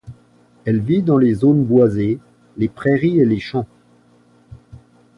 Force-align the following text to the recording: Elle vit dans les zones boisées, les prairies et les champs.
Elle 0.65 0.79
vit 0.79 1.03
dans 1.03 1.19
les 1.19 1.35
zones 1.35 1.63
boisées, 1.63 2.17
les 2.57 2.69
prairies 2.69 3.19
et 3.19 3.25
les 3.27 3.39
champs. 3.39 3.67